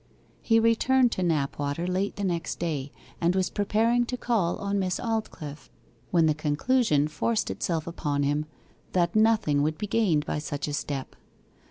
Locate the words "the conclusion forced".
6.25-7.51